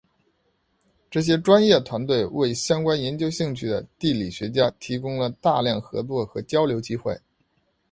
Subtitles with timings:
[1.11, 7.21] 这些专业团体为相关研究兴趣的地理学家提供了大量合作和交流机会。